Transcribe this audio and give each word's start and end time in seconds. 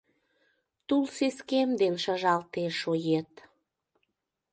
Тул 0.87 1.03
сескем 1.15 1.69
ден 1.81 1.93
шыжалтеш 2.03 2.77
оет. 2.93 3.31